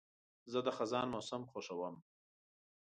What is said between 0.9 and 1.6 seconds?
موسم